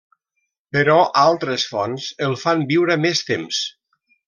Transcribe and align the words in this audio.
Però 0.77 0.95
altres 1.23 1.67
fonts 1.73 2.07
el 2.29 2.35
fan 2.47 2.65
viure 2.73 2.97
més 3.05 3.23
temps. 3.31 3.63